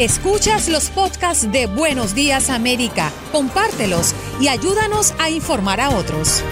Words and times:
Escuchas 0.00 0.68
los 0.68 0.90
podcasts 0.90 1.52
de 1.52 1.68
Buenos 1.68 2.16
Días 2.16 2.50
América, 2.50 3.12
compártelos 3.30 4.10
y 4.42 4.48
ayúdanos 4.48 5.14
a 5.20 5.30
informar 5.30 5.78
a 5.78 5.90
otros. 5.90 6.42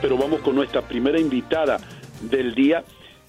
Pero 0.00 0.16
vamos 0.16 0.38
con 0.42 0.54
nuestra 0.54 0.82
primera 0.82 1.18
invitada 1.18 1.78
del 2.22 2.54
día. 2.54 2.84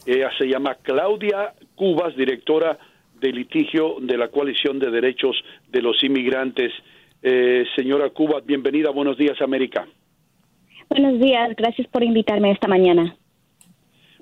Ella 0.06 0.30
se 0.38 0.46
llama 0.46 0.76
Claudia 0.84 1.56
Cubas, 1.74 2.16
directora 2.16 2.78
de 3.20 3.32
litigio 3.32 3.96
de 4.00 4.16
la 4.16 4.28
Coalición 4.28 4.78
de 4.78 4.92
Derechos 4.92 5.36
de 5.72 5.82
los 5.82 6.04
Inmigrantes. 6.04 6.72
Eh, 7.24 7.66
señora 7.76 8.12
Cubas, 8.12 8.46
bienvenida. 8.46 8.92
Buenos 8.92 9.18
días, 9.18 9.42
América. 9.42 9.88
Buenos 10.92 11.20
días. 11.20 11.56
Gracias 11.58 11.88
por 11.88 12.04
invitarme 12.04 12.52
esta 12.52 12.68
mañana. 12.68 13.16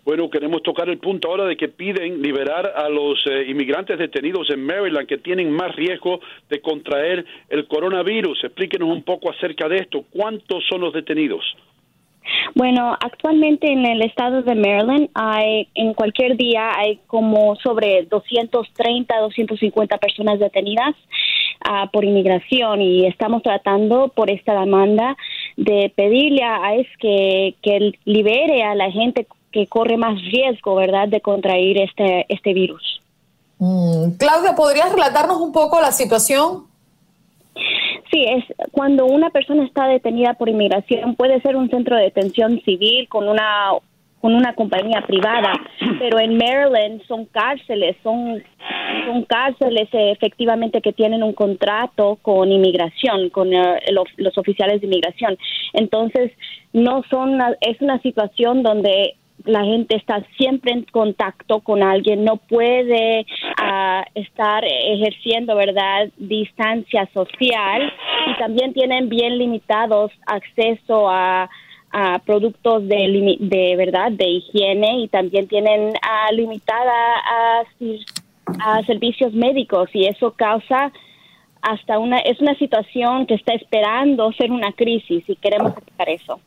Bueno, 0.07 0.29
queremos 0.29 0.63
tocar 0.63 0.87
el 0.87 0.99
punto 0.99 1.27
ahora 1.27 1.43
de 1.43 1.57
que 1.57 1.67
piden 1.67 2.21
liberar 2.21 2.71
a 2.77 2.87
los 2.87 3.19
eh, 3.29 3.43
inmigrantes 3.49 3.99
detenidos 3.99 4.49
en 4.51 4.65
Maryland 4.65 5.05
que 5.05 5.17
tienen 5.17 5.51
más 5.51 5.75
riesgo 5.75 6.21
de 6.49 6.61
contraer 6.61 7.25
el 7.49 7.67
coronavirus. 7.67 8.41
Explíquenos 8.45 8.87
un 8.87 9.03
poco 9.03 9.29
acerca 9.29 9.67
de 9.67 9.79
esto. 9.79 10.05
¿Cuántos 10.09 10.63
son 10.69 10.79
los 10.79 10.93
detenidos? 10.93 11.43
Bueno, 12.55 12.93
actualmente 12.93 13.69
en 13.69 13.85
el 13.85 14.01
estado 14.01 14.43
de 14.43 14.55
Maryland 14.55 15.09
hay, 15.13 15.67
en 15.75 15.93
cualquier 15.93 16.37
día 16.37 16.71
hay 16.77 17.01
como 17.07 17.57
sobre 17.57 18.03
230, 18.03 19.13
250 19.13 19.97
personas 19.97 20.39
detenidas 20.39 20.95
uh, 21.69 21.89
por 21.91 22.05
inmigración 22.05 22.81
y 22.81 23.07
estamos 23.07 23.43
tratando 23.43 24.07
por 24.15 24.31
esta 24.31 24.57
demanda 24.57 25.17
de 25.57 25.91
pedirle 25.93 26.43
a 26.43 26.77
ICE 26.77 26.95
que, 26.97 27.55
que 27.61 27.91
libere 28.05 28.63
a 28.63 28.73
la 28.73 28.89
gente 28.89 29.27
que 29.57 29.65
corre 29.65 29.97
más 29.97 30.21
riesgo, 30.21 30.75
¿verdad?, 30.75 31.07
de 31.07 31.19
contraer 31.19 31.79
este, 31.79 32.27
este 32.29 32.53
virus. 32.53 33.01
Mm, 33.57 34.11
Claudia, 34.19 34.53
¿podrías 34.55 34.91
relatarnos 34.91 35.37
un 35.37 35.51
poco 35.51 35.81
la 35.81 35.91
situación? 35.91 36.65
Sí, 38.11 38.23
es 38.23 38.43
cuando 38.71 39.07
una 39.07 39.31
persona 39.31 39.65
está 39.65 39.87
detenida 39.87 40.35
por 40.35 40.47
inmigración, 40.47 41.15
puede 41.15 41.41
ser 41.41 41.55
un 41.55 41.71
centro 41.71 41.95
de 41.95 42.03
detención 42.03 42.61
civil 42.61 43.09
con 43.09 43.27
una 43.27 43.71
con 44.21 44.33
una 44.33 44.53
compañía 44.53 45.03
privada, 45.05 45.53
pero 45.99 46.19
en 46.19 46.37
Maryland 46.37 47.01
son 47.07 47.25
cárceles, 47.25 47.95
son 48.03 48.43
son 49.07 49.23
cárceles 49.23 49.89
eh, 49.93 50.11
efectivamente 50.11 50.81
que 50.81 50.93
tienen 50.93 51.23
un 51.23 51.33
contrato 51.33 52.19
con 52.21 52.51
inmigración, 52.51 53.31
con 53.31 53.53
eh, 53.53 53.79
los 54.17 54.37
oficiales 54.37 54.81
de 54.81 54.87
inmigración. 54.87 55.35
Entonces, 55.73 56.31
no 56.73 57.03
son 57.09 57.39
es 57.61 57.81
una 57.81 57.99
situación 58.01 58.63
donde 58.63 59.15
la 59.45 59.63
gente 59.63 59.95
está 59.95 60.25
siempre 60.37 60.73
en 60.73 60.83
contacto 60.83 61.61
con 61.61 61.83
alguien, 61.83 62.23
no 62.23 62.37
puede 62.37 63.25
ah, 63.57 64.05
estar 64.15 64.63
ejerciendo, 64.65 65.55
¿verdad?, 65.55 66.09
distancia 66.17 67.09
social 67.13 67.93
y 68.27 68.37
también 68.37 68.73
tienen 68.73 69.09
bien 69.09 69.37
limitados 69.37 70.11
acceso 70.25 71.09
a, 71.09 71.49
productos 72.25 72.87
de, 72.87 73.37
de, 73.39 73.75
verdad, 73.75 74.11
de 74.11 74.27
higiene 74.27 74.99
y 74.99 75.07
también 75.07 75.47
tienen 75.47 75.93
ah, 76.03 76.31
limitada 76.31 76.91
a, 76.91 77.63
a 78.59 78.83
servicios 78.83 79.33
médicos 79.33 79.89
y 79.93 80.05
eso 80.05 80.31
causa 80.33 80.91
hasta 81.61 81.97
una, 81.97 82.19
es 82.19 82.39
una 82.39 82.55
situación 82.55 83.25
que 83.25 83.33
está 83.33 83.53
esperando 83.53 84.31
ser 84.33 84.51
una 84.51 84.73
crisis 84.73 85.23
y 85.27 85.35
queremos 85.37 85.73
evitar 85.77 86.09
eso. 86.09 86.39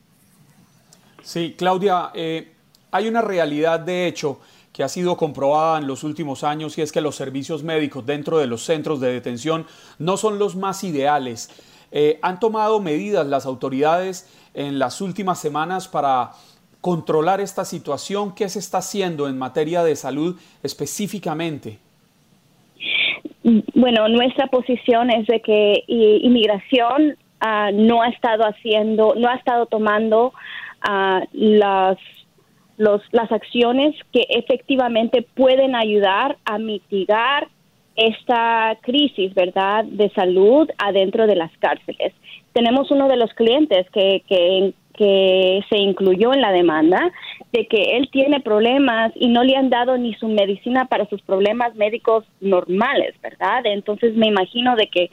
Sí, 1.22 1.54
Claudia, 1.56 2.10
eh, 2.14 2.52
hay 2.90 3.08
una 3.08 3.22
realidad 3.22 3.80
de 3.80 4.06
hecho 4.06 4.40
que 4.72 4.84
ha 4.84 4.88
sido 4.88 5.16
comprobada 5.16 5.78
en 5.78 5.86
los 5.86 6.04
últimos 6.04 6.44
años 6.44 6.78
y 6.78 6.82
es 6.82 6.92
que 6.92 7.00
los 7.00 7.16
servicios 7.16 7.62
médicos 7.62 8.06
dentro 8.06 8.38
de 8.38 8.46
los 8.46 8.62
centros 8.62 9.00
de 9.00 9.12
detención 9.12 9.66
no 9.98 10.16
son 10.16 10.38
los 10.38 10.56
más 10.56 10.84
ideales. 10.84 11.50
Eh, 11.92 12.18
¿Han 12.22 12.38
tomado 12.38 12.80
medidas 12.80 13.26
las 13.26 13.46
autoridades 13.46 14.28
en 14.54 14.78
las 14.78 15.00
últimas 15.00 15.40
semanas 15.40 15.88
para 15.88 16.30
controlar 16.80 17.40
esta 17.40 17.64
situación? 17.64 18.34
¿Qué 18.34 18.48
se 18.48 18.60
está 18.60 18.78
haciendo 18.78 19.28
en 19.28 19.38
materia 19.38 19.82
de 19.82 19.96
salud 19.96 20.38
específicamente? 20.62 21.78
Bueno, 23.74 24.08
nuestra 24.08 24.46
posición 24.46 25.10
es 25.10 25.26
de 25.26 25.40
que 25.40 25.82
inmigración 25.88 27.16
ah, 27.40 27.70
no 27.72 28.02
ha 28.02 28.08
estado 28.08 28.44
haciendo, 28.44 29.14
no 29.16 29.28
ha 29.28 29.34
estado 29.34 29.66
tomando 29.66 30.32
uh, 30.88 31.20
las 31.32 31.98
las 32.80 33.30
acciones 33.30 33.94
que 34.12 34.26
efectivamente 34.30 35.26
pueden 35.34 35.74
ayudar 35.74 36.38
a 36.44 36.58
mitigar 36.58 37.48
esta 37.96 38.78
crisis, 38.80 39.34
¿verdad?, 39.34 39.84
de 39.84 40.08
salud 40.10 40.68
adentro 40.78 41.26
de 41.26 41.36
las 41.36 41.54
cárceles. 41.58 42.14
Tenemos 42.52 42.90
uno 42.90 43.08
de 43.08 43.16
los 43.16 43.32
clientes 43.34 43.86
que, 43.90 44.22
que, 44.26 44.72
que 44.94 45.60
se 45.68 45.78
incluyó 45.78 46.32
en 46.32 46.40
la 46.40 46.52
demanda 46.52 47.12
de 47.52 47.66
que 47.66 47.96
él 47.96 48.08
tiene 48.10 48.40
problemas 48.40 49.12
y 49.14 49.28
no 49.28 49.44
le 49.44 49.56
han 49.56 49.70
dado 49.70 49.98
ni 49.98 50.14
su 50.14 50.28
medicina 50.28 50.86
para 50.86 51.06
sus 51.06 51.20
problemas 51.22 51.74
médicos 51.74 52.24
normales, 52.40 53.14
¿verdad? 53.22 53.66
Entonces 53.66 54.14
me 54.14 54.28
imagino 54.28 54.76
de 54.76 54.86
que 54.86 55.10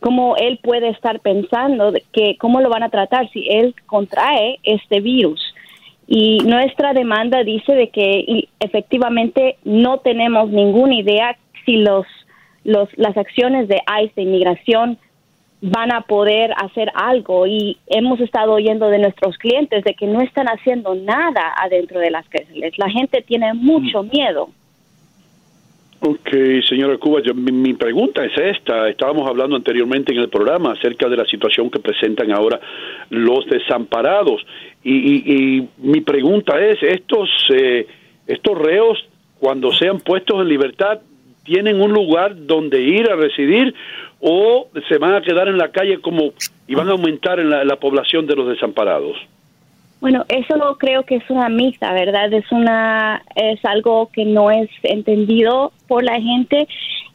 cómo 0.00 0.36
él 0.36 0.60
puede 0.62 0.90
estar 0.90 1.20
pensando 1.20 1.90
de 1.90 2.04
que 2.12 2.36
cómo 2.38 2.60
lo 2.60 2.70
van 2.70 2.84
a 2.84 2.90
tratar 2.90 3.28
si 3.30 3.48
él 3.48 3.74
contrae 3.86 4.60
este 4.62 5.00
virus. 5.00 5.40
Y 6.10 6.38
nuestra 6.38 6.94
demanda 6.94 7.44
dice 7.44 7.74
de 7.74 7.90
que 7.90 8.48
efectivamente 8.60 9.58
no 9.64 9.98
tenemos 9.98 10.48
ninguna 10.48 10.94
idea 10.94 11.36
si 11.66 11.76
los, 11.76 12.06
los, 12.64 12.88
las 12.96 13.14
acciones 13.18 13.68
de 13.68 13.82
ICE 14.02 14.12
de 14.16 14.22
inmigración 14.22 14.98
van 15.60 15.92
a 15.92 16.00
poder 16.02 16.52
hacer 16.56 16.90
algo 16.94 17.46
y 17.46 17.76
hemos 17.88 18.20
estado 18.20 18.54
oyendo 18.54 18.88
de 18.88 19.00
nuestros 19.00 19.36
clientes 19.36 19.84
de 19.84 19.94
que 19.94 20.06
no 20.06 20.22
están 20.22 20.46
haciendo 20.46 20.94
nada 20.94 21.52
adentro 21.60 22.00
de 22.00 22.10
las 22.10 22.26
cárceles. 22.28 22.72
La 22.78 22.88
gente 22.88 23.22
tiene 23.22 23.52
mucho 23.52 24.02
mm. 24.02 24.08
miedo. 24.10 24.48
Ok, 26.00 26.30
señora 26.68 26.96
Cuba, 26.96 27.20
mi, 27.34 27.74
pregunta 27.74 28.24
es 28.24 28.32
esta. 28.36 28.88
Estábamos 28.88 29.28
hablando 29.28 29.56
anteriormente 29.56 30.12
en 30.12 30.20
el 30.20 30.28
programa 30.28 30.72
acerca 30.72 31.08
de 31.08 31.16
la 31.16 31.24
situación 31.24 31.70
que 31.70 31.80
presentan 31.80 32.30
ahora 32.30 32.60
los 33.10 33.46
desamparados. 33.46 34.46
Y, 34.84 35.66
mi 35.78 36.00
pregunta 36.02 36.64
es, 36.64 36.80
¿estos, 36.82 37.28
eh, 37.52 37.86
¿estos 38.28 38.56
reos, 38.56 39.08
cuando 39.40 39.72
sean 39.72 39.98
puestos 39.98 40.40
en 40.40 40.48
libertad, 40.48 41.00
tienen 41.42 41.80
un 41.80 41.92
lugar 41.92 42.46
donde 42.46 42.80
ir 42.80 43.10
a 43.10 43.16
residir 43.16 43.74
o 44.20 44.68
se 44.88 44.98
van 44.98 45.14
a 45.14 45.22
quedar 45.22 45.48
en 45.48 45.58
la 45.58 45.72
calle 45.72 45.98
como 46.00 46.32
y 46.68 46.74
van 46.76 46.88
a 46.88 46.92
aumentar 46.92 47.40
en 47.40 47.50
la 47.50 47.76
población 47.76 48.26
de 48.26 48.36
los 48.36 48.48
desamparados? 48.48 49.16
Bueno, 50.00 50.24
eso 50.28 50.76
creo 50.78 51.02
que 51.02 51.16
es 51.16 51.28
una 51.28 51.48
mixta, 51.48 51.92
¿verdad? 51.92 52.32
Es 52.32 52.50
una 52.52 53.22
es 53.34 53.58
algo 53.64 54.10
que 54.12 54.24
no 54.24 54.50
es 54.50 54.68
entendido 54.84 55.72
por 55.88 56.04
la 56.04 56.20
gente. 56.20 56.68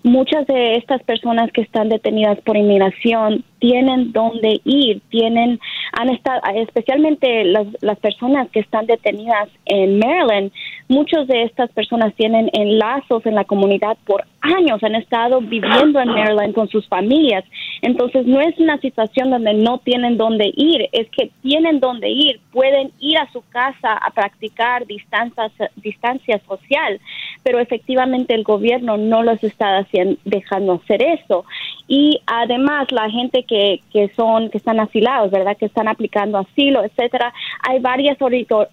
Muchas 0.03 0.45
de 0.47 0.75
estas 0.75 1.01
personas 1.03 1.49
que 1.53 1.61
están 1.61 1.87
detenidas 1.87 2.37
por 2.41 2.57
inmigración 2.57 3.45
tienen 3.59 4.11
dónde 4.11 4.59
ir, 4.65 5.01
tienen 5.09 5.61
han 5.93 6.09
estado 6.09 6.41
especialmente 6.55 7.45
las, 7.45 7.67
las 7.79 7.97
personas 7.99 8.49
que 8.49 8.59
están 8.59 8.85
detenidas 8.85 9.47
en 9.65 9.99
Maryland, 9.99 10.51
muchas 10.89 11.25
de 11.27 11.43
estas 11.43 11.71
personas 11.71 12.13
tienen 12.15 12.49
enlazos 12.51 13.25
en 13.25 13.35
la 13.35 13.45
comunidad 13.45 13.97
por 14.05 14.25
años, 14.41 14.83
han 14.83 14.95
estado 14.95 15.39
viviendo 15.39 16.01
en 16.01 16.09
Maryland 16.09 16.53
con 16.53 16.67
sus 16.67 16.85
familias. 16.89 17.45
Entonces 17.83 18.25
no 18.25 18.39
es 18.39 18.57
una 18.59 18.77
situación 18.79 19.29
donde 19.29 19.53
no 19.53 19.77
tienen 19.79 20.15
dónde 20.15 20.53
ir, 20.55 20.87
es 20.93 21.09
que 21.09 21.31
tienen 21.41 21.81
dónde 21.81 22.09
ir, 22.09 22.39
pueden 22.53 22.93
ir 22.97 23.17
a 23.17 23.29
su 23.33 23.41
casa 23.49 23.91
a 23.91 24.09
practicar 24.11 24.87
distancia, 24.87 25.51
distancia 25.75 26.39
social, 26.47 27.01
pero 27.43 27.59
efectivamente 27.59 28.35
el 28.35 28.43
gobierno 28.43 28.95
no 28.95 29.21
los 29.21 29.43
está 29.43 29.79
haciendo, 29.79 30.17
dejando 30.23 30.79
hacer 30.81 31.03
eso. 31.03 31.43
Y 31.85 32.21
además 32.25 32.89
la 32.89 33.09
gente 33.09 33.43
que, 33.43 33.81
que 33.91 34.09
son, 34.15 34.49
que 34.49 34.59
están 34.59 34.79
asilados, 34.79 35.29
¿verdad? 35.29 35.57
Que 35.57 35.65
están 35.65 35.89
aplicando 35.89 36.37
asilo, 36.37 36.85
etcétera, 36.85 37.33
hay 37.67 37.79
varias 37.79 38.17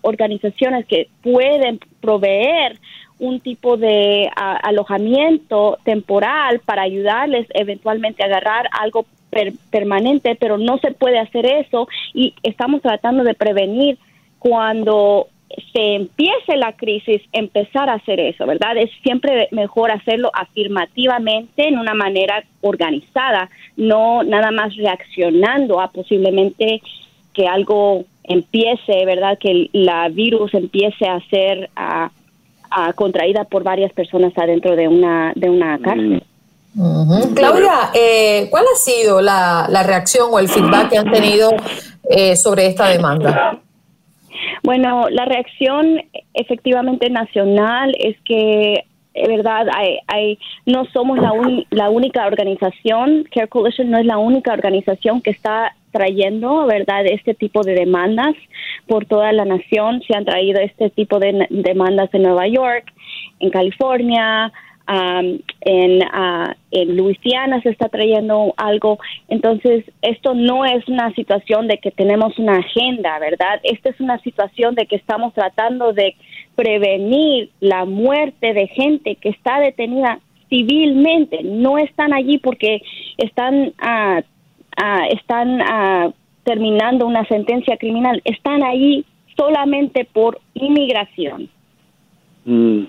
organizaciones 0.03 0.87
que 0.87 1.09
pueden 1.21 1.81
proveer 2.01 2.79
un 3.21 3.41
tipo 3.41 3.77
de 3.77 4.29
alojamiento 4.35 5.79
temporal 5.85 6.61
para 6.61 6.83
ayudarles 6.83 7.47
eventualmente 7.51 8.23
a 8.23 8.27
agarrar 8.27 8.69
algo 8.73 9.07
permanente, 9.71 10.37
pero 10.41 10.59
no 10.59 10.79
se 10.79 10.91
puede 10.91 11.19
hacer 11.19 11.47
eso 11.47 11.87
y 12.15 12.35
estamos 12.43 12.83
tratando 12.83 13.23
de 13.23 13.35
prevenir 13.35 13.99
cuando 14.39 15.29
se 15.73 15.95
empiece 15.97 16.57
la 16.57 16.73
crisis, 16.73 17.21
empezar 17.33 17.91
a 17.91 17.95
hacer 17.95 18.21
eso, 18.21 18.47
¿verdad? 18.47 18.77
Es 18.77 18.91
siempre 19.03 19.49
mejor 19.51 19.91
hacerlo 19.91 20.31
afirmativamente, 20.33 21.69
en 21.69 21.79
una 21.79 21.95
manera 21.95 22.45
organizada, 22.61 23.51
no 23.77 24.23
nada 24.23 24.51
más 24.53 24.77
reaccionando 24.77 25.81
a 25.81 25.91
posiblemente 25.91 26.81
que 27.35 27.49
algo 27.49 28.05
empiece, 28.25 29.05
¿verdad? 29.05 29.39
Que 29.39 29.69
la 29.73 30.09
virus 30.09 30.55
empiece 30.55 31.07
a 31.07 31.17
hacer, 31.17 31.69
a, 32.71 32.93
contraída 32.93 33.45
por 33.45 33.63
varias 33.63 33.93
personas 33.93 34.33
adentro 34.37 34.77
de 34.77 34.89
una, 34.89 35.33
de 35.35 35.51
una 35.51 35.79
cárcel. 35.79 36.23
Claudia, 37.35 37.91
eh, 37.95 38.47
¿cuál 38.51 38.65
ha 38.73 38.79
sido 38.79 39.21
la, 39.21 39.67
la, 39.69 39.83
reacción 39.83 40.29
o 40.31 40.39
el 40.39 40.49
feedback 40.49 40.91
que 40.91 40.99
han 40.99 41.11
tenido 41.11 41.51
eh, 42.09 42.37
sobre 42.37 42.67
esta 42.67 42.89
demanda? 42.89 43.61
Bueno, 44.63 45.09
la 45.11 45.25
reacción 45.25 46.03
efectivamente 46.33 47.11
nacional 47.11 47.95
es 47.99 48.17
que 48.25 48.85
verdad, 49.15 49.67
hay, 49.75 49.99
hay, 50.07 50.39
no 50.67 50.85
somos 50.87 51.19
la, 51.19 51.33
la 51.71 51.91
única 51.91 52.27
organización, 52.27 53.27
Care 53.33 53.49
Coalition 53.49 53.91
no 53.91 53.99
es 53.99 54.07
la 54.07 54.19
única 54.19 54.53
organización 54.53 55.21
que 55.21 55.31
está 55.31 55.75
trayendo, 55.91 56.67
¿verdad?, 56.67 57.05
este 57.07 57.35
tipo 57.35 57.63
de 57.63 57.75
demandas 57.75 58.35
por 58.87 59.07
toda 59.07 59.33
la 59.33 59.45
nación. 59.45 60.03
Se 60.07 60.17
han 60.17 60.25
traído 60.25 60.61
este 60.61 60.91
tipo 60.91 61.19
de 61.19 61.47
demandas 61.51 62.13
en 62.13 62.23
Nueva 62.23 62.47
York, 62.47 62.93
en 63.41 63.51
California, 63.51 64.53
en, 64.91 66.03
uh, 66.03 66.53
en 66.71 66.97
Luisiana 66.97 67.61
se 67.63 67.71
está 67.71 67.89
trayendo 67.89 68.55
algo. 68.57 68.99
Entonces, 69.29 69.85
esto 70.03 70.35
no 70.35 70.65
es 70.65 70.87
una 70.89 71.13
situación 71.15 71.69
de 71.69 71.79
que 71.79 71.91
tenemos 71.91 72.39
una 72.39 72.59
agenda, 72.59 73.19
¿verdad? 73.19 73.61
Esta 73.63 73.91
es 73.91 74.01
una 74.01 74.19
situación 74.21 74.75
de 74.75 74.87
que 74.87 74.97
estamos 74.97 75.33
tratando 75.35 75.93
de 75.93 76.17
prevenir 76.57 77.51
la 77.61 77.85
muerte 77.85 78.53
de 78.53 78.67
gente 78.67 79.17
que 79.17 79.29
está 79.29 79.61
detenida 79.61 80.19
civilmente. 80.49 81.43
No 81.45 81.79
están 81.79 82.13
allí 82.13 82.39
porque 82.39 82.83
están, 83.17 83.73
uh, 83.83 84.19
uh, 84.19 85.05
están 85.11 86.15
terminando 86.43 87.07
una 87.07 87.25
sentencia 87.27 87.77
criminal. 87.77 88.21
Están 88.25 88.65
allí 88.65 89.05
solamente 89.37 90.05
por 90.05 90.41
inmigración. 90.55 91.49
Mm. 92.45 92.85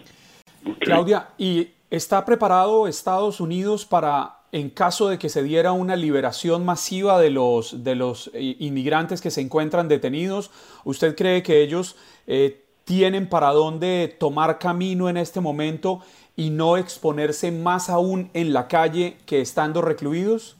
Claudia, 0.80 1.28
y 1.38 1.68
¿Está 1.92 2.24
preparado 2.24 2.88
Estados 2.88 3.42
Unidos 3.42 3.86
para, 3.86 4.38
en 4.54 4.70
caso 4.70 5.10
de 5.10 5.20
que 5.20 5.28
se 5.28 5.44
diera 5.44 5.74
una 5.74 5.98
liberación 5.98 6.64
masiva 6.64 7.20
de 7.20 7.32
los, 7.32 7.84
de 7.84 7.96
los 7.96 8.32
eh, 8.34 8.56
inmigrantes 8.60 9.20
que 9.20 9.30
se 9.30 9.42
encuentran 9.42 9.90
detenidos? 9.90 10.52
¿Usted 10.86 11.18
cree 11.18 11.44
que 11.44 11.62
ellos 11.62 11.98
eh, 12.28 12.64
tienen 12.86 13.28
para 13.28 13.50
dónde 13.50 14.08
tomar 14.18 14.58
camino 14.58 15.10
en 15.10 15.18
este 15.18 15.42
momento 15.42 16.00
y 16.38 16.50
no 16.50 16.78
exponerse 16.78 17.52
más 17.52 17.90
aún 17.90 18.30
en 18.34 18.54
la 18.54 18.70
calle 18.70 19.18
que 19.26 19.42
estando 19.42 19.82
recluidos? 19.82 20.56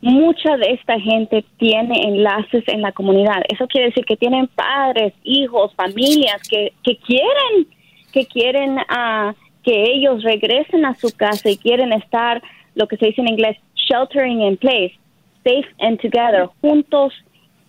mucha 0.00 0.56
de 0.58 0.74
esta 0.74 0.98
gente 1.00 1.44
tiene 1.58 2.02
enlaces 2.04 2.62
en 2.68 2.82
la 2.82 2.92
comunidad. 2.92 3.42
Eso 3.48 3.66
quiere 3.66 3.88
decir 3.88 4.04
que 4.04 4.16
tienen 4.16 4.46
padres, 4.46 5.12
hijos, 5.24 5.74
familias 5.74 6.40
que, 6.48 6.72
que 6.84 6.96
quieren, 6.98 7.66
que 8.12 8.24
quieren 8.26 8.78
uh, 8.78 9.34
que 9.62 9.84
ellos 9.92 10.22
regresen 10.22 10.84
a 10.84 10.94
su 10.94 11.10
casa 11.16 11.50
y 11.50 11.56
quieren 11.56 11.92
estar, 11.92 12.42
lo 12.74 12.86
que 12.86 12.96
se 12.96 13.06
dice 13.06 13.20
en 13.20 13.28
inglés, 13.28 13.56
sheltering 13.74 14.40
in 14.42 14.56
place, 14.56 14.94
safe 15.44 15.68
and 15.80 16.00
together, 16.00 16.48
juntos, 16.60 17.12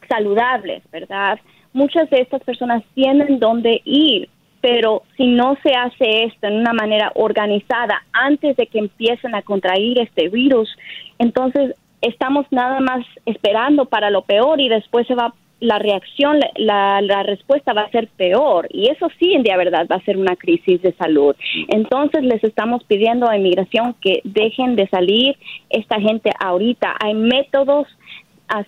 saludables, 0.07 0.83
¿verdad? 0.91 1.39
Muchas 1.73 2.09
de 2.09 2.21
estas 2.21 2.43
personas 2.43 2.83
tienen 2.95 3.39
dónde 3.39 3.81
ir, 3.85 4.29
pero 4.61 5.03
si 5.15 5.27
no 5.27 5.57
se 5.63 5.73
hace 5.73 6.25
esto 6.25 6.47
en 6.47 6.55
una 6.55 6.73
manera 6.73 7.11
organizada 7.15 8.03
antes 8.11 8.57
de 8.57 8.67
que 8.67 8.79
empiecen 8.79 9.35
a 9.35 9.41
contraer 9.41 9.99
este 9.99 10.29
virus, 10.29 10.69
entonces 11.17 11.75
estamos 12.01 12.45
nada 12.51 12.79
más 12.79 13.05
esperando 13.25 13.85
para 13.85 14.09
lo 14.09 14.23
peor 14.23 14.59
y 14.59 14.69
después 14.69 15.07
se 15.07 15.15
va 15.15 15.33
la 15.59 15.77
reacción, 15.77 16.39
la, 16.55 17.01
la, 17.01 17.23
respuesta 17.23 17.73
va 17.73 17.81
a 17.81 17.91
ser 17.91 18.07
peor 18.07 18.67
y 18.71 18.89
eso 18.89 19.09
sí, 19.19 19.33
en 19.33 19.43
día 19.43 19.57
verdad, 19.57 19.87
va 19.91 19.97
a 19.97 20.05
ser 20.05 20.17
una 20.17 20.35
crisis 20.35 20.81
de 20.81 20.93
salud. 20.93 21.35
Entonces 21.67 22.23
les 22.23 22.43
estamos 22.43 22.83
pidiendo 22.85 23.29
a 23.29 23.37
inmigración 23.37 23.95
que 24.01 24.21
dejen 24.23 24.75
de 24.75 24.87
salir 24.87 25.35
esta 25.69 25.99
gente 25.99 26.31
ahorita. 26.39 26.95
Hay 26.99 27.13
métodos 27.13 27.87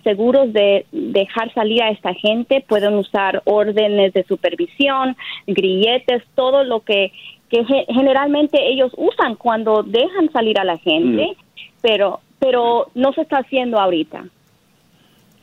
seguros 0.04 0.52
de 0.52 0.86
dejar 0.92 1.52
salir 1.54 1.82
a 1.82 1.90
esta 1.90 2.14
gente. 2.14 2.64
Pueden 2.68 2.94
usar 2.94 3.42
órdenes 3.44 4.12
de 4.12 4.24
supervisión, 4.24 5.16
grilletes, 5.46 6.22
todo 6.34 6.64
lo 6.64 6.80
que, 6.80 7.12
que 7.48 7.64
generalmente 7.88 8.58
ellos 8.68 8.92
usan 8.96 9.34
cuando 9.36 9.82
dejan 9.82 10.30
salir 10.32 10.58
a 10.58 10.64
la 10.64 10.78
gente, 10.78 11.26
mm. 11.26 11.36
pero, 11.80 12.20
pero 12.38 12.88
no 12.94 13.12
se 13.12 13.22
está 13.22 13.38
haciendo 13.38 13.78
ahorita. 13.78 14.24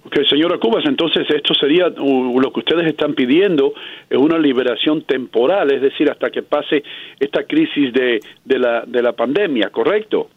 Ok, 0.06 0.18
señora 0.30 0.58
Cubas, 0.58 0.86
entonces 0.86 1.28
esto 1.30 1.54
sería 1.54 1.90
lo 1.90 2.54
que 2.54 2.60
ustedes 2.60 2.88
están 2.88 3.14
pidiendo, 3.14 3.74
es 4.10 4.18
una 4.18 4.38
liberación 4.38 5.02
temporal, 5.04 5.72
es 5.72 5.82
decir, 5.82 6.10
hasta 6.10 6.30
que 6.30 6.42
pase 6.42 6.84
esta 7.20 7.44
crisis 7.44 7.92
de, 7.94 8.20
de, 8.46 8.60
la, 8.60 8.84
de 8.88 9.02
la 9.02 9.12
pandemia, 9.12 9.70
¿correcto? 9.70 10.30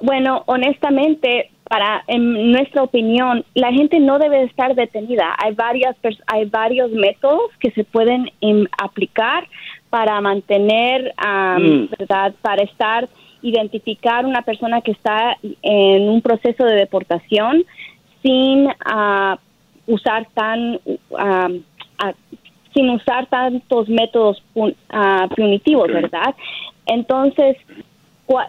Bueno, 0.00 0.42
honestamente, 0.46 1.50
para 1.68 2.02
en 2.08 2.50
nuestra 2.52 2.82
opinión, 2.82 3.44
la 3.54 3.72
gente 3.72 4.00
no 4.00 4.18
debe 4.18 4.42
estar 4.42 4.74
detenida. 4.74 5.34
Hay 5.42 5.54
varias 5.54 5.96
hay 6.26 6.44
varios 6.46 6.90
métodos 6.90 7.50
que 7.60 7.70
se 7.70 7.84
pueden 7.84 8.30
em, 8.40 8.66
aplicar 8.82 9.46
para 9.88 10.20
mantener, 10.20 11.14
mm. 11.16 11.86
verdad, 11.98 12.34
para 12.42 12.64
estar 12.64 13.08
identificar 13.42 14.24
una 14.24 14.40
persona 14.40 14.80
que 14.80 14.92
está 14.92 15.36
en 15.62 16.08
un 16.08 16.22
proceso 16.22 16.64
de 16.64 16.76
deportación 16.76 17.64
sin 18.24 18.66
uh, 18.66 19.36
usar 19.86 20.26
tan 20.34 20.80
uh, 21.10 21.60
sin 22.72 22.90
usar 22.90 23.26
tantos 23.26 23.88
métodos 23.88 24.42
punitivos, 25.36 25.86
¿verdad? 25.86 26.34
Entonces, 26.86 27.56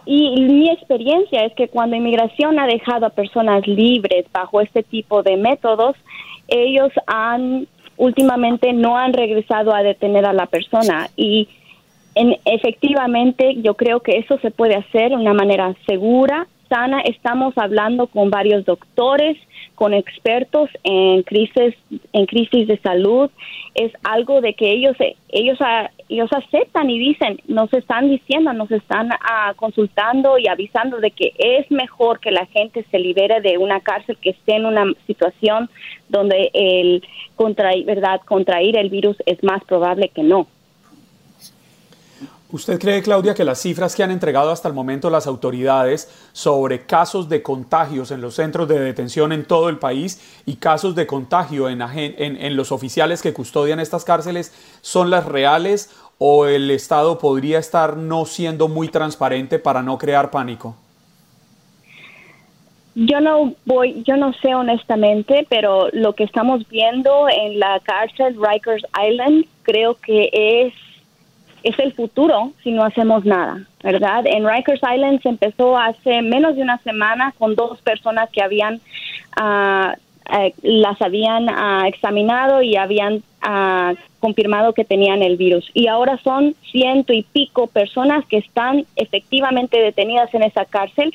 y 0.04 0.40
mi 0.40 0.68
experiencia 0.70 1.44
es 1.44 1.52
que 1.54 1.68
cuando 1.68 1.94
inmigración 1.94 2.58
ha 2.58 2.66
dejado 2.66 3.06
a 3.06 3.10
personas 3.10 3.66
libres 3.68 4.26
bajo 4.32 4.60
este 4.60 4.82
tipo 4.82 5.22
de 5.22 5.36
métodos, 5.36 5.94
ellos 6.48 6.90
han 7.06 7.68
últimamente 7.98 8.72
no 8.72 8.98
han 8.98 9.12
regresado 9.12 9.74
a 9.74 9.82
detener 9.82 10.26
a 10.26 10.32
la 10.32 10.46
persona 10.46 11.08
y 11.16 11.48
en, 12.14 12.36
efectivamente 12.44 13.56
yo 13.62 13.74
creo 13.74 14.00
que 14.00 14.18
eso 14.18 14.38
se 14.40 14.50
puede 14.50 14.74
hacer 14.74 15.10
de 15.10 15.16
una 15.16 15.32
manera 15.32 15.74
segura, 15.86 16.46
sana. 16.68 17.00
Estamos 17.00 17.56
hablando 17.56 18.06
con 18.06 18.30
varios 18.30 18.64
doctores, 18.64 19.36
con 19.74 19.94
expertos 19.94 20.70
en 20.84 21.22
crisis 21.22 21.74
en 22.12 22.26
crisis 22.26 22.66
de 22.66 22.78
salud. 22.78 23.30
Es 23.74 23.92
algo 24.04 24.40
de 24.40 24.54
que 24.54 24.70
ellos 24.70 24.96
ellos 25.28 25.58
ellos 26.08 26.30
aceptan 26.32 26.90
y 26.90 26.98
dicen 26.98 27.40
nos 27.48 27.72
están 27.72 28.08
diciendo 28.08 28.52
nos 28.52 28.70
están 28.70 29.10
ah, 29.20 29.52
consultando 29.56 30.38
y 30.38 30.48
avisando 30.48 30.98
de 30.98 31.10
que 31.10 31.32
es 31.38 31.70
mejor 31.70 32.20
que 32.20 32.30
la 32.30 32.46
gente 32.46 32.84
se 32.90 32.98
libere 32.98 33.40
de 33.40 33.58
una 33.58 33.80
cárcel 33.80 34.16
que 34.20 34.30
esté 34.30 34.56
en 34.56 34.66
una 34.66 34.84
situación 35.06 35.68
donde 36.08 36.50
el 36.54 37.02
contraer 37.34 37.84
verdad 37.84 38.20
contraer 38.24 38.76
el 38.76 38.90
virus 38.90 39.16
es 39.26 39.42
más 39.42 39.62
probable 39.64 40.08
que 40.08 40.22
no 40.22 40.46
¿Usted 42.52 42.78
cree, 42.78 43.02
Claudia, 43.02 43.34
que 43.34 43.44
las 43.44 43.60
cifras 43.60 43.96
que 43.96 44.04
han 44.04 44.12
entregado 44.12 44.52
hasta 44.52 44.68
el 44.68 44.74
momento 44.74 45.10
las 45.10 45.26
autoridades 45.26 46.08
sobre 46.32 46.86
casos 46.86 47.28
de 47.28 47.42
contagios 47.42 48.12
en 48.12 48.20
los 48.20 48.36
centros 48.36 48.68
de 48.68 48.78
detención 48.78 49.32
en 49.32 49.44
todo 49.44 49.68
el 49.68 49.78
país 49.78 50.42
y 50.46 50.56
casos 50.56 50.94
de 50.94 51.08
contagio 51.08 51.68
en, 51.68 51.82
en, 51.82 52.56
los 52.56 52.70
oficiales 52.70 53.20
que 53.20 53.32
custodian 53.32 53.80
estas 53.80 54.04
cárceles 54.04 54.54
son 54.80 55.10
las 55.10 55.26
reales 55.26 55.90
o 56.18 56.46
el 56.46 56.70
Estado 56.70 57.18
podría 57.18 57.58
estar 57.58 57.96
no 57.96 58.24
siendo 58.26 58.68
muy 58.68 58.88
transparente 58.88 59.58
para 59.58 59.82
no 59.82 59.98
crear 59.98 60.30
pánico? 60.30 60.76
Yo 62.94 63.20
no 63.20 63.54
voy, 63.66 64.04
yo 64.04 64.16
no 64.16 64.32
sé 64.34 64.54
honestamente, 64.54 65.46
pero 65.50 65.88
lo 65.92 66.14
que 66.14 66.24
estamos 66.24 66.66
viendo 66.68 67.28
en 67.28 67.58
la 67.58 67.80
cárcel 67.80 68.36
Rikers 68.40 68.86
Island 69.04 69.46
creo 69.64 69.96
que 69.96 70.30
es 70.32 70.72
es 71.66 71.76
el 71.80 71.92
futuro 71.94 72.52
si 72.62 72.70
no 72.70 72.84
hacemos 72.84 73.24
nada, 73.24 73.66
¿verdad? 73.82 74.24
En 74.24 74.48
Rikers 74.48 74.80
Island 74.80 75.20
se 75.20 75.30
empezó 75.30 75.76
hace 75.76 76.22
menos 76.22 76.54
de 76.54 76.62
una 76.62 76.78
semana 76.78 77.34
con 77.36 77.56
dos 77.56 77.80
personas 77.80 78.30
que 78.30 78.40
habían, 78.40 78.80
eh, 79.36 80.54
las 80.62 81.02
habían 81.02 81.48
ah, 81.48 81.88
examinado 81.88 82.62
y 82.62 82.76
habían 82.76 83.24
ah, 83.42 83.94
confirmado 84.20 84.74
que 84.74 84.84
tenían 84.84 85.24
el 85.24 85.36
virus. 85.36 85.68
Y 85.74 85.88
ahora 85.88 86.20
son 86.22 86.54
ciento 86.70 87.12
y 87.12 87.24
pico 87.24 87.66
personas 87.66 88.24
que 88.26 88.38
están 88.38 88.86
efectivamente 88.94 89.80
detenidas 89.80 90.32
en 90.34 90.44
esa 90.44 90.66
cárcel. 90.66 91.12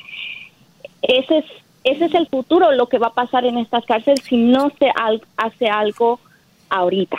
Ese 1.00 1.38
es, 1.38 1.44
ese 1.84 2.04
es 2.04 2.14
el 2.14 2.26
futuro, 2.26 2.72
lo 2.72 2.90
que 2.90 2.98
va 2.98 3.06
a 3.06 3.14
pasar 3.14 3.46
en 3.46 3.56
estas 3.56 3.86
cárceles 3.86 4.20
si 4.20 4.36
no 4.36 4.70
se 4.78 4.92
hace 5.38 5.68
algo 5.70 6.20
ahorita. 6.68 7.18